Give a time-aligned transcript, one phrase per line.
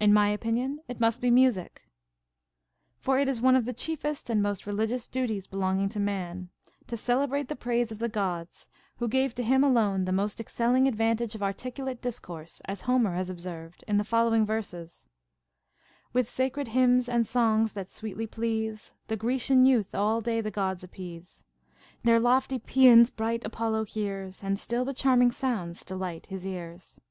[0.00, 1.82] In my opinion, it must be music.
[2.96, 6.48] For it is one of the chiefest and most religious duties belonging to man,
[6.86, 10.88] to celebrate the praise of the Gods, who gave to him alone the most excelling
[10.88, 15.06] advantage of articulate discourse, as Homer has observed in the following verses:—
[16.14, 20.82] With sacred liymns and songs that s\veetly please, The Grecian youth all day tlie Gods
[20.82, 21.44] appease;
[22.04, 27.02] Their lofty paeans bright Apollo hears, And still the charming sounds delight liis ears.